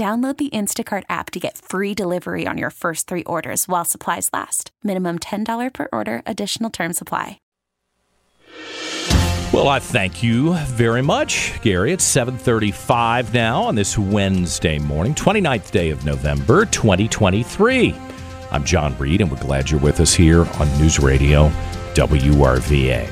[0.00, 4.30] Download the Instacart app to get free delivery on your first three orders while supplies
[4.32, 4.70] last.
[4.82, 7.38] Minimum $10 per order, additional term supply.
[9.52, 11.92] Well, I thank you very much, Gary.
[11.92, 17.94] It's 735 now on this Wednesday morning, 29th day of November, 2023.
[18.52, 21.50] I'm John Reid, and we're glad you're with us here on News Radio
[21.92, 23.10] WRVA.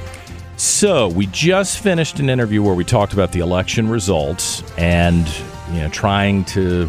[0.56, 5.28] So, we just finished an interview where we talked about the election results and
[5.72, 6.88] you know, trying to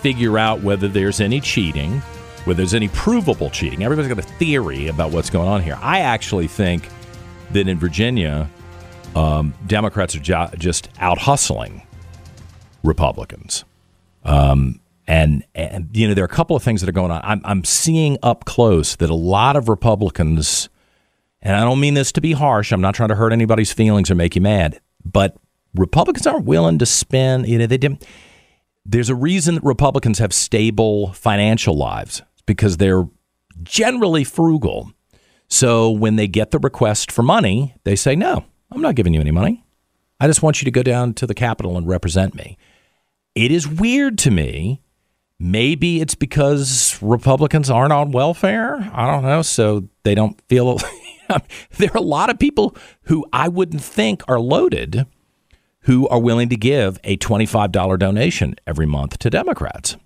[0.00, 2.00] figure out whether there's any cheating,
[2.44, 3.82] whether there's any provable cheating.
[3.82, 5.78] Everybody's got a theory about what's going on here.
[5.80, 6.88] I actually think
[7.52, 8.48] that in Virginia,
[9.14, 11.82] um, Democrats are jo- just out hustling
[12.82, 13.64] Republicans.
[14.24, 17.20] Um, and, and, you know, there are a couple of things that are going on.
[17.24, 20.68] I'm, I'm seeing up close that a lot of Republicans,
[21.40, 24.10] and I don't mean this to be harsh, I'm not trying to hurt anybody's feelings
[24.10, 25.36] or make you mad, but
[25.76, 27.46] Republicans aren't willing to spend.
[27.46, 28.04] You know, they didn't.
[28.84, 33.08] There's a reason that Republicans have stable financial lives because they're
[33.62, 34.92] generally frugal.
[35.48, 39.20] So when they get the request for money, they say, "No, I'm not giving you
[39.20, 39.64] any money.
[40.20, 42.56] I just want you to go down to the Capitol and represent me."
[43.34, 44.80] It is weird to me.
[45.38, 48.90] Maybe it's because Republicans aren't on welfare.
[48.92, 49.42] I don't know.
[49.42, 50.78] So they don't feel.
[51.78, 55.06] there are a lot of people who I wouldn't think are loaded
[55.86, 59.96] who are willing to give a $25 donation every month to Democrats.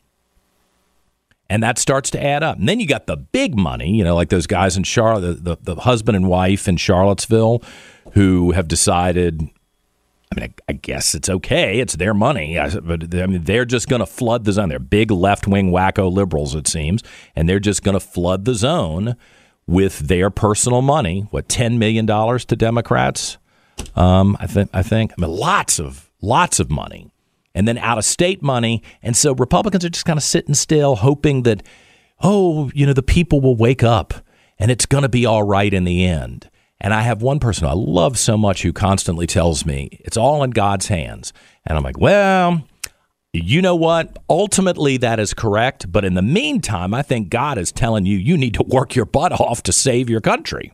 [1.49, 2.59] And that starts to add up.
[2.59, 5.57] And then you got the big money, you know, like those guys in Charlotte, the,
[5.57, 7.63] the, the husband and wife in Charlottesville
[8.13, 9.43] who have decided,
[10.31, 11.81] I mean, I, I guess it's okay.
[11.81, 12.57] It's their money.
[12.83, 14.69] But I mean, they're just going to flood the zone.
[14.69, 17.03] They're big left wing wacko liberals, it seems.
[17.35, 19.17] And they're just going to flood the zone
[19.67, 21.27] with their personal money.
[21.31, 23.39] What, $10 million to Democrats?
[23.97, 27.13] Um, I think I think I mean lots of lots of money,
[27.55, 30.97] and then out of state money, and so Republicans are just kind of sitting still,
[30.97, 31.63] hoping that
[32.21, 34.15] oh, you know, the people will wake up
[34.59, 36.51] and it's going to be all right in the end.
[36.81, 40.43] And I have one person I love so much who constantly tells me it's all
[40.43, 41.33] in God's hands,
[41.67, 42.67] and I'm like, well.
[43.33, 44.19] You know what?
[44.29, 45.93] Ultimately, that is correct.
[45.93, 49.05] But in the meantime, I think God is telling you you need to work your
[49.05, 50.73] butt off to save your country.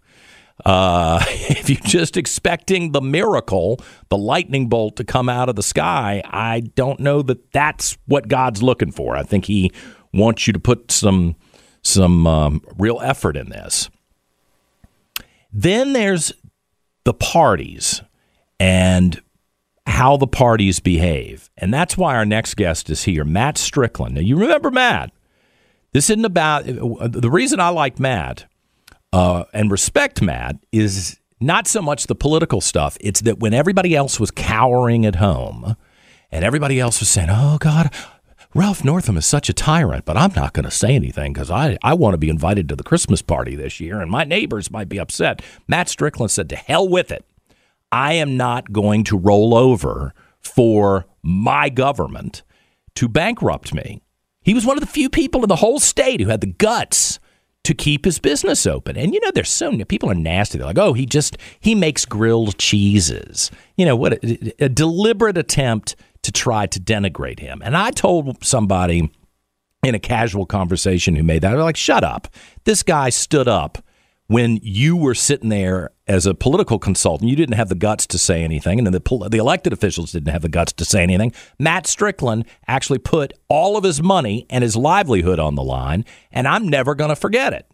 [0.65, 5.63] Uh, if you're just expecting the miracle, the lightning bolt to come out of the
[5.63, 9.17] sky, I don't know that that's what God's looking for.
[9.17, 9.73] I think He
[10.13, 11.37] wants you to put some
[11.83, 13.89] some um, real effort in this.
[15.53, 16.33] Then there's
[17.05, 18.03] the parties
[18.59, 19.23] and
[19.87, 24.17] how the parties behave, and that's why our next guest is here, Matt Strickland.
[24.17, 25.13] Now you remember Matt.
[25.93, 28.47] This isn't about the reason I like Matt
[29.17, 32.99] uh, and respect Matt is not so much the political stuff.
[33.01, 35.75] It's that when everybody else was cowering at home
[36.31, 37.91] and everybody else was saying, oh, God,
[38.55, 41.79] Ralph Northam is such a tyrant, but I'm not going to say anything because I,
[41.83, 44.91] I want to be invited to the Christmas party this year and my neighbors might
[44.91, 45.41] be upset.
[45.67, 47.25] Matt Strickland said, to hell with it.
[47.91, 50.13] I am not going to roll over
[50.43, 52.43] for my government
[52.97, 54.03] to bankrupt me.
[54.43, 57.19] He was one of the few people in the whole state who had the guts
[57.67, 58.97] to keep his business open.
[58.97, 60.57] And you know, there's so people are nasty.
[60.57, 63.51] They're like, oh, he just he makes grilled cheeses.
[63.77, 64.25] You know what?
[64.25, 67.63] A, a deliberate attempt to try to denigrate him.
[67.65, 69.11] And I told somebody
[69.83, 72.29] in a casual conversation who made that, they're like, shut up.
[72.63, 73.79] This guy stood up
[74.29, 78.19] when you were sitting there as a political consultant, you didn't have the guts to
[78.19, 81.33] say anything, and then the, the elected officials didn't have the guts to say anything.
[81.59, 86.49] Matt Strickland actually put all of his money and his livelihood on the line, and
[86.49, 87.71] I'm never going to forget it,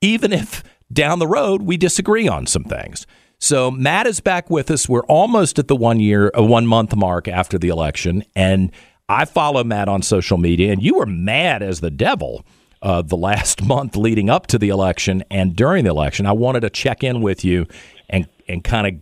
[0.00, 0.62] even if
[0.92, 3.06] down the road we disagree on some things.
[3.40, 4.88] So Matt is back with us.
[4.88, 8.72] We're almost at the one year, a one month mark after the election, and
[9.08, 12.44] I follow Matt on social media, and you were mad as the devil
[12.82, 16.26] uh, the last month leading up to the election and during the election.
[16.26, 17.66] I wanted to check in with you
[18.08, 18.94] and and kind of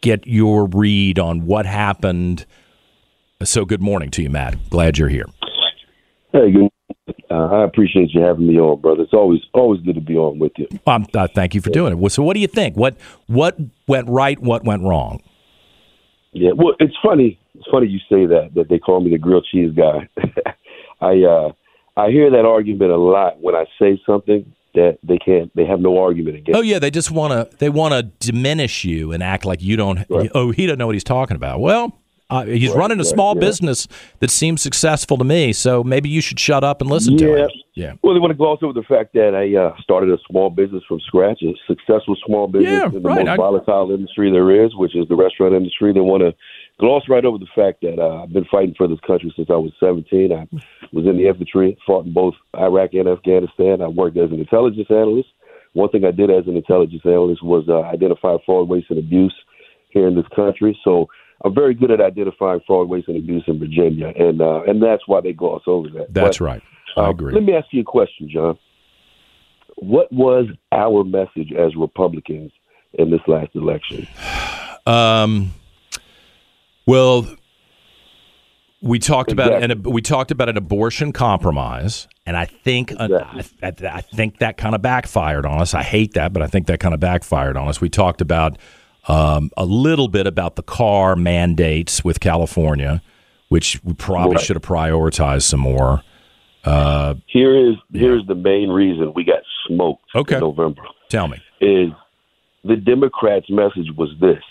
[0.00, 2.44] get your read on what happened.
[3.42, 4.70] So, good morning to you, Matt.
[4.70, 5.26] Glad you're here.
[6.32, 6.68] Hey, good.
[7.30, 9.02] Uh, I appreciate you having me on, brother.
[9.02, 10.68] It's always always good to be on with you.
[10.86, 11.98] Um, uh, thank you for doing it.
[11.98, 12.76] Well, so, what do you think?
[12.76, 13.58] What what
[13.88, 14.38] went right?
[14.38, 15.22] What went wrong?
[16.32, 17.38] Yeah, well, it's funny.
[17.54, 20.08] It's funny you say that that they call me the grilled cheese guy.
[21.00, 21.52] I uh,
[21.96, 25.54] I hear that argument a lot when I say something that they can't.
[25.54, 26.56] They have no argument against.
[26.58, 27.56] Oh yeah, they just want to.
[27.58, 30.04] They want to diminish you and act like you don't.
[30.08, 30.30] Right.
[30.34, 31.60] Oh, he doesn't know what he's talking about.
[31.60, 31.98] Well,
[32.30, 33.40] uh, he's Right, running a right, small yeah.
[33.40, 33.86] business
[34.20, 35.52] that seems successful to me.
[35.52, 37.44] So maybe you should shut up and listen to Yeah.
[37.44, 37.52] it.
[37.74, 37.92] Yeah.
[38.02, 40.82] Well, they want to gloss over the fact that I uh, started a small business
[40.88, 44.74] from scratch, a successful small business Yeah, in the most I- volatile industry there is,
[44.76, 45.92] which is the restaurant industry.
[45.92, 46.34] They want to
[46.82, 49.54] gloss right over the fact that uh, I've been fighting for this country since I
[49.54, 50.32] was 17.
[50.32, 50.48] I
[50.92, 53.80] was in the infantry, fought in both Iraq and Afghanistan.
[53.80, 55.28] I worked as an intelligence analyst.
[55.74, 59.34] One thing I did as an intelligence analyst was uh, identify fraud, waste, and abuse
[59.90, 60.76] here in this country.
[60.82, 61.06] So
[61.44, 65.06] I'm very good at identifying fraud, waste, and abuse in Virginia, and uh, and that's
[65.06, 66.12] why they gloss over that.
[66.12, 66.62] That's But, right.
[66.96, 67.32] I uh, agree.
[67.32, 68.58] Let me ask you a question, John.
[69.76, 72.50] What was our message as Republicans
[72.94, 74.08] in this last election?
[74.84, 75.52] Um,
[76.86, 77.26] well,
[78.80, 79.88] we talked about Exactly.
[79.88, 83.08] an we talked about an abortion compromise, and I think uh,
[83.62, 85.72] I, I, I think that kind of backfired on us.
[85.74, 87.80] I hate that, but I think that kind of backfired on us.
[87.80, 88.58] We talked about
[89.08, 93.02] um, a little bit about the car mandates with California,
[93.48, 94.44] which we probably Right.
[94.44, 96.02] should have prioritized some more.
[96.64, 100.36] Uh, Here is here's the main reason we got smoked Okay.
[100.36, 100.82] in November.
[101.08, 101.38] tell me.
[101.60, 101.90] Is
[102.64, 104.42] the Democrats' message was this: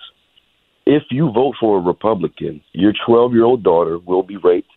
[0.91, 4.67] If you vote for a Republican, your 12 year old daughter will be raped,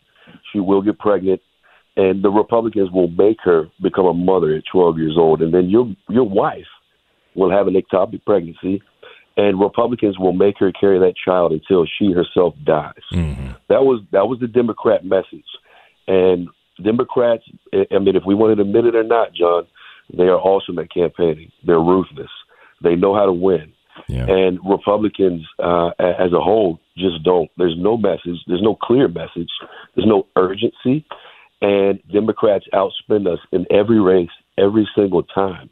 [0.53, 1.41] she will get pregnant,
[1.97, 5.69] and the Republicans will make her become a mother at 12 years old, and then
[5.69, 6.71] your your wife
[7.35, 8.81] will have an ectopic pregnancy,
[9.37, 12.93] and Republicans will make her carry that child until she herself dies.
[13.13, 13.51] Mm-hmm.
[13.69, 15.51] That was that was the Democrat message,
[16.07, 16.47] and
[16.81, 17.43] Democrats.
[17.73, 19.67] I I mean, if we want to admit it or not, John,
[20.17, 21.51] they are awesome at campaigning.
[21.67, 22.31] They're ruthless.
[22.85, 23.73] They know how to win.
[24.09, 24.27] Yeah.
[24.29, 27.51] And Republicans, uh, as a whole, just don't.
[27.57, 28.39] There's no message.
[28.47, 29.51] There's no clear message.
[29.95, 31.07] There's no urgency.
[31.63, 35.71] And Democrats outspend us in every race every single time.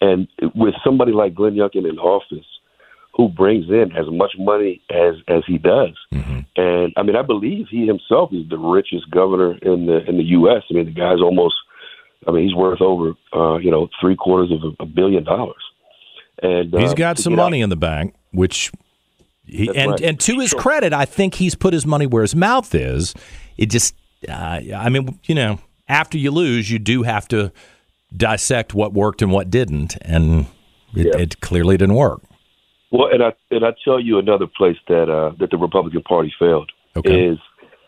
[0.00, 2.46] And with somebody like Glenn Youngkin in office,
[3.14, 5.96] who brings in as much money as as he does,
[6.56, 10.24] and I mean, I believe he himself is the richest governor in the in the
[10.24, 10.62] U.S.
[10.70, 11.54] I mean, the guy's almost.
[12.26, 15.62] I mean, he's worth over, uh, you know, three quarters of a, a billion dollars.
[16.42, 18.70] And He's uh, got some get out- money in the bank, which
[19.44, 20.00] he, That's and right.
[20.02, 23.14] and to his credit, I think he's put his money where his mouth is.
[23.56, 23.94] It just,
[24.28, 27.52] uh, I mean, you know, after you lose, you do have to
[28.16, 30.46] dissect what worked and what didn't, and
[30.94, 31.16] it, Yeah.
[31.22, 32.22] it clearly didn't work.
[32.90, 36.32] Well, and I and I tell you another place that uh, that the Republican Party
[36.38, 37.26] failed Okay.
[37.26, 37.38] is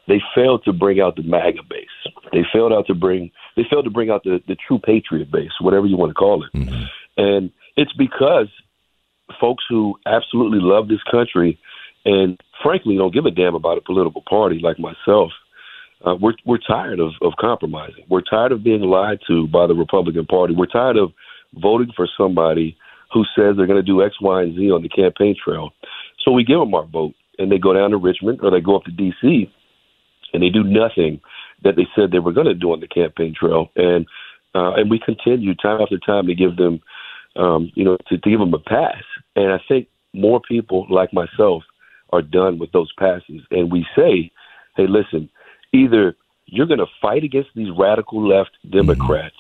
[0.06, 1.87] they failed to bring out the MAGA base.
[2.33, 5.53] They failed out to bring they failed to bring out the the true patriot base,
[5.61, 6.50] whatever you want to call it.
[7.17, 8.48] And it's because
[9.40, 11.58] folks who absolutely love this country
[12.04, 15.30] and frankly don't give a damn about a political party like myself.
[16.04, 18.04] Uh, we're we're tired of, of compromising.
[18.08, 20.54] We're tired of being lied to by the Republican Party.
[20.56, 21.12] We're tired of
[21.54, 22.76] voting for somebody
[23.12, 25.70] who says they're going to do X, Y, and Z on the campaign trail.
[26.25, 28.76] So we give them our vote, and they go down to Richmond or they go
[28.76, 29.50] up to D.C.
[30.32, 31.20] and they do nothing
[31.64, 33.70] that they said they were going to do on the campaign trail.
[33.76, 34.06] And
[34.54, 36.80] uh, and we continue time after time to give them,
[37.38, 39.02] um, you know, to, to give them a pass.
[39.37, 41.62] And I think more people like myself
[42.12, 43.40] are done with those passes.
[43.50, 44.30] And we say,
[44.76, 45.30] hey, listen,
[45.73, 46.16] either
[46.47, 49.37] you're going to fight against these radical left Democrats,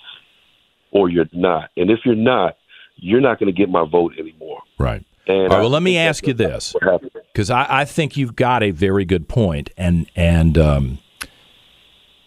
[0.90, 1.70] or you're not.
[1.76, 2.56] And if you're not,
[2.96, 4.62] you're not going to get my vote anymore.
[4.78, 5.04] Right.
[5.26, 6.74] And All right, well, let me ask you this.
[7.32, 10.98] Because I, I think you've got a very good point, and and um,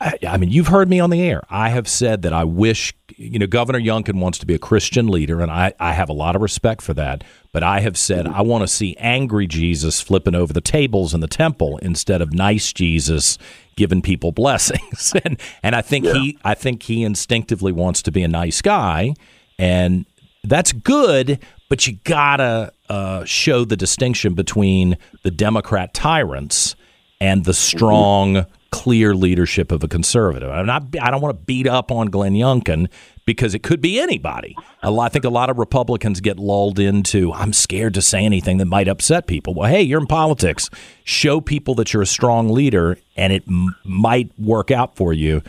[0.02, 1.44] I, I mean you've heard me on the air.
[1.50, 5.08] I have said that I wish you know Governor Youngkin wants to be a Christian
[5.08, 7.24] leader, and I, I have a lot of respect for that.
[7.52, 11.20] But I have said I want to see angry Jesus flipping over the tables in
[11.20, 13.38] the temple instead of nice Jesus
[13.76, 15.14] giving people blessings.
[15.24, 19.14] and and I think he I think he instinctively wants to be a nice guy,
[19.60, 20.06] and
[20.44, 21.40] that's good,
[21.70, 26.76] but you gotta uh, show the distinction between the Democrat tyrants
[27.20, 30.50] and the strong clear leadership of a conservative.
[30.50, 30.96] I'm not.
[31.02, 32.88] I don't want to beat up on Glenn Youngkin
[33.26, 34.56] because it could be anybody.
[34.82, 37.32] I think a lot of Republicans get lulled into.
[37.34, 39.54] I'm scared to say anything that might upset people.
[39.54, 40.70] Well, hey, you're in politics.
[41.04, 45.42] Show people that you're a strong leader, and it m- might work out for you.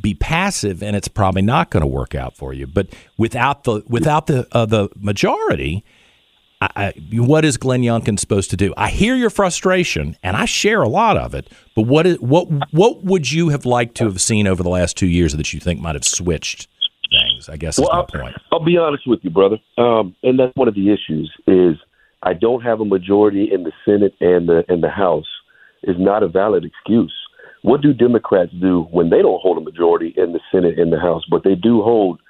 [0.00, 2.66] Be passive, and it's probably not going to work out for you.
[2.66, 5.84] But without the without the uh, the majority
[6.60, 8.72] I, I, what is Glenn Youngkin supposed to do?
[8.76, 11.48] I hear your frustration, and I share a lot of it.
[11.74, 14.96] But what is what what would you have liked to have seen over the last
[14.96, 16.68] two years that you think might have switched
[17.10, 17.50] things?
[17.50, 18.36] I guess well, I'll, point.
[18.50, 21.30] I'll be honest with you, brother, um, and that's one of the issues.
[21.46, 21.76] Is
[22.22, 25.28] I don't have a majority in the Senate and the in the House
[25.82, 27.14] is not a valid excuse.
[27.62, 31.00] What do Democrats do when they don't hold a majority in the Senate and the
[31.00, 32.20] House, but they do hold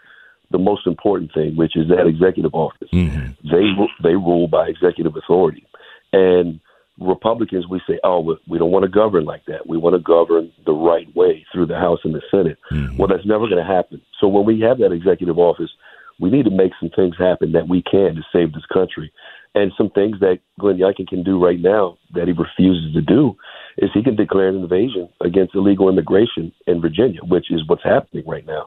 [0.51, 2.89] the most important thing, which is that executive office.
[2.93, 3.49] Mm-hmm.
[3.51, 5.67] They they rule by executive authority,
[6.13, 6.61] and
[6.99, 9.67] Republicans we say, oh, we don't want to govern like that.
[9.67, 12.59] We want to govern the right way through the House and the Senate.
[12.73, 12.97] Mm-hmm.
[12.97, 14.01] Well, that's never going to happen.
[14.21, 15.71] So when we have that executive office,
[16.19, 19.13] we need to make some things happen that we can to save this country.
[19.55, 23.37] And some things that Glenn Youngkin can do right now that he refuses to do
[23.79, 28.25] is he can declare an invasion against illegal immigration in Virginia, which is what's happening
[28.27, 28.67] right now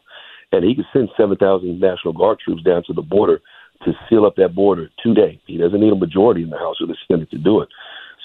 [0.52, 3.42] and he could send 7,000 National Guard troops down to the border
[3.86, 5.40] to seal up that border today.
[5.46, 7.70] He doesn't need a majority in the House or the Senate to do it.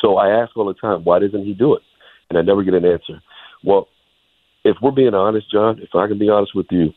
[0.01, 1.83] So I ask all the time, why doesn't he do it?
[2.29, 3.23] And I never get an answer.
[3.63, 3.89] Well,
[4.65, 6.93] if we're being honest, John, if I can be honest with you,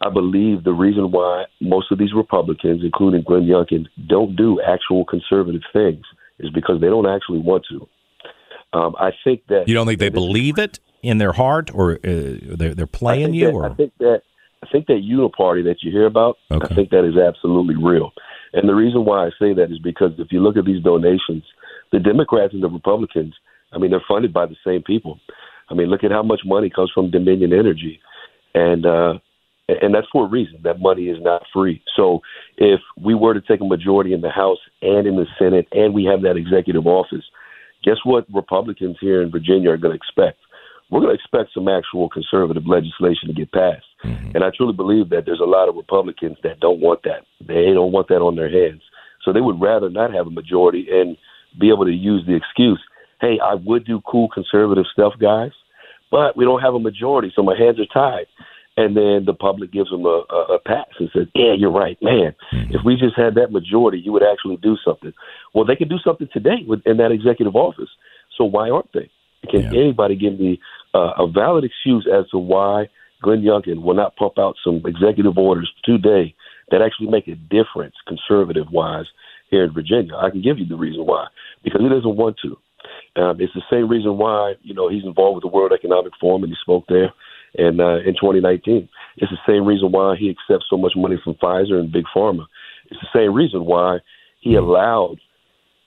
[0.00, 5.04] I believe the reason why most of these Republicans, including Glenn Youngkin, don't do actual
[5.04, 6.04] conservative things
[6.38, 7.88] is because they don't actually want to.
[8.72, 11.98] Um, I think that you don't think they believe it in their heart, or uh,
[12.04, 14.22] they're, they're playing you, that, or I think that
[14.62, 16.66] I think that uniparty that you hear about, okay.
[16.68, 18.12] I think that is absolutely real.
[18.52, 21.44] And the reason why I say that is because if you look at these donations,
[21.92, 23.34] the Democrats and the Republicans,
[23.72, 25.20] I mean, they're funded by the same people.
[25.70, 28.00] I mean, look at how much money comes from Dominion Energy,
[28.54, 29.14] and uh,
[29.68, 30.60] and that's for a reason.
[30.64, 31.82] That money is not free.
[31.94, 32.20] So
[32.56, 35.92] if we were to take a majority in the House and in the Senate, and
[35.92, 37.24] we have that executive office,
[37.84, 38.24] guess what?
[38.32, 40.38] Republicans here in Virginia are going to expect
[40.90, 43.86] we're going to expect some actual conservative legislation to get passed.
[44.04, 44.30] Mm-hmm.
[44.34, 47.26] And I truly believe that there's a lot of Republicans that don't want that.
[47.40, 48.82] They don't want that on their hands.
[49.24, 51.16] So they would rather not have a majority and
[51.60, 52.80] be able to use the excuse,
[53.20, 55.50] hey, I would do cool conservative stuff, guys,
[56.10, 58.26] but we don't have a majority, so my hands are tied.
[58.78, 61.98] And then the public gives them a, a, a pass and says, yeah, you're right,
[62.00, 62.32] man.
[62.54, 62.76] Mm-hmm.
[62.76, 65.12] If we just had that majority, you would actually do something.
[65.52, 67.90] Well, they can do something today with, in that executive office.
[68.36, 69.10] So why aren't they?
[69.50, 69.80] Can yeah.
[69.80, 70.60] anybody give me
[70.94, 72.88] uh, a valid excuse as to why
[73.22, 76.34] Glenn Youngkin will not pump out some executive orders today
[76.70, 79.06] that actually make a difference, conservative wise,
[79.50, 80.14] here in Virginia?
[80.16, 81.26] I can give you the reason why
[81.64, 82.56] because he doesn't want to.
[83.20, 86.44] Um, it's the same reason why you know he's involved with the World Economic Forum
[86.44, 87.12] and he spoke there
[87.54, 88.88] in uh, in 2019.
[89.16, 92.46] It's the same reason why he accepts so much money from Pfizer and Big Pharma.
[92.90, 93.98] It's the same reason why
[94.40, 95.16] he allowed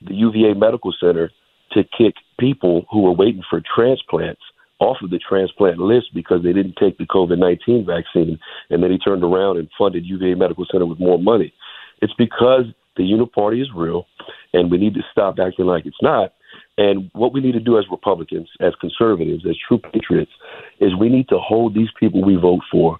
[0.01, 1.31] the UVA Medical Center
[1.73, 4.41] to kick people who were waiting for transplants
[4.79, 8.39] off of the transplant list because they didn't take the COVID 19 vaccine.
[8.69, 11.53] And then he turned around and funded UVA Medical Center with more money.
[12.01, 12.65] It's because
[12.97, 14.05] the uniparty is real
[14.53, 16.33] and we need to stop acting like it's not.
[16.77, 20.31] And what we need to do as Republicans, as conservatives, as true patriots,
[20.79, 22.99] is we need to hold these people we vote for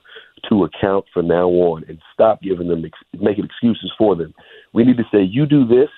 [0.49, 2.83] to account from now on and stop giving them,
[3.19, 4.33] making excuses for them.
[4.73, 5.89] We need to say, you do this,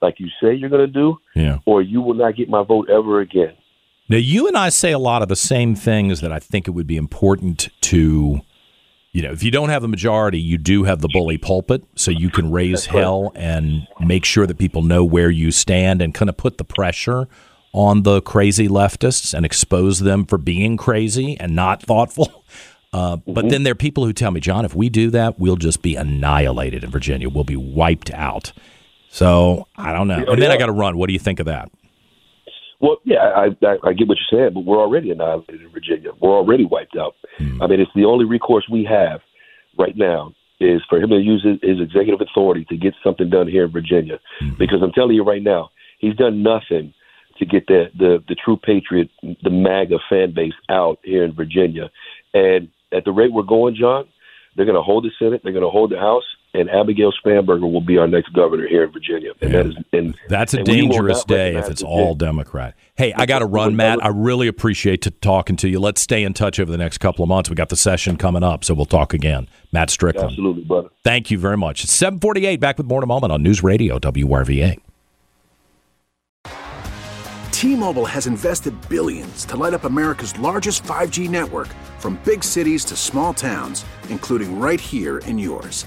[0.00, 1.58] like you say you're going to do, yeah.
[1.64, 3.54] or you will not get my vote ever again.
[4.08, 6.72] Now, you and I say a lot of the same things that I think it
[6.72, 8.40] would be important to,
[9.12, 12.12] you know, if you don't have the majority, you do have the bully pulpit, so
[12.12, 16.28] you can raise hell and make sure that people know where you stand and kind
[16.28, 17.26] of put the pressure
[17.72, 22.44] on the crazy leftists and expose them for being crazy and not thoughtful.
[22.92, 23.34] Uh, mm-hmm.
[23.34, 25.82] But then there are people who tell me, John, if we do that, we'll just
[25.82, 27.28] be annihilated in Virginia.
[27.28, 28.52] We'll be wiped out.
[29.16, 30.22] So I don't know.
[30.28, 30.98] And then I got to run.
[30.98, 31.70] What do you think of that?
[32.80, 36.10] Well, yeah, I, I, I get what you're saying, but we're already annihilated in Virginia.
[36.20, 37.14] We're already wiped out.
[37.38, 37.62] Mm.
[37.62, 39.20] I mean, it's the only recourse we have
[39.78, 43.48] right now is for him to use his, his executive authority to get something done
[43.48, 44.20] here in Virginia.
[44.42, 44.58] Mm.
[44.58, 46.92] Because I'm telling you right now, he's done nothing
[47.38, 51.90] to get the, the the true patriot, the MAGA fan base out here in Virginia.
[52.34, 54.08] And at the rate we're going, John,
[54.54, 56.24] they're going to hold the Senate, they're going to hold the House,
[56.56, 59.32] and Abigail Spanberger will be our next governor here in Virginia.
[59.40, 59.62] And yeah.
[59.62, 62.74] that is and that's a and dangerous day if it's all Democrat.
[62.94, 64.02] Hey, I got to run, Matt.
[64.02, 65.78] I really appreciate to talking to you.
[65.78, 67.50] Let's stay in touch over the next couple of months.
[67.50, 69.48] We got the session coming up, so we'll talk again.
[69.72, 70.30] Matt Strickland.
[70.30, 70.88] Absolutely, brother.
[71.04, 71.84] Thank you very much.
[71.84, 74.80] It's 748, back with more in a moment on News Radio, WRVA.
[77.56, 82.96] T-Mobile has invested billions to light up America's largest 5G network from big cities to
[82.96, 85.86] small towns, including right here in yours.